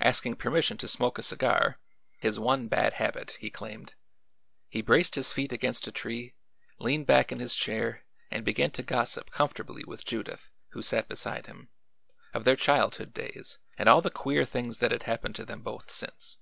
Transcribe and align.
Asking 0.00 0.36
permission 0.36 0.76
to 0.76 0.86
smoke 0.86 1.16
a 1.18 1.22
cigar 1.22 1.78
his 2.18 2.38
one 2.38 2.68
bad 2.68 2.92
habit, 2.92 3.38
he 3.40 3.48
claimed 3.48 3.94
he 4.68 4.82
braced 4.82 5.14
his 5.14 5.32
feet 5.32 5.50
against 5.50 5.86
a 5.86 5.92
tree, 5.92 6.34
leaned 6.78 7.06
back 7.06 7.32
in 7.32 7.38
his 7.40 7.54
chair 7.54 8.04
and 8.30 8.44
began 8.44 8.70
to 8.72 8.82
gossip 8.82 9.30
comfortably 9.30 9.82
with 9.82 10.04
Judith, 10.04 10.50
who 10.72 10.82
sat 10.82 11.08
beside 11.08 11.46
him, 11.46 11.70
of 12.34 12.44
their 12.44 12.54
childhood 12.54 13.14
days 13.14 13.58
and 13.78 13.88
all 13.88 14.02
the 14.02 14.10
queer 14.10 14.44
things 14.44 14.76
that 14.76 14.92
had 14.92 15.04
happened 15.04 15.34
to 15.36 15.46
them 15.46 15.62
both 15.62 15.90
since. 15.90 16.36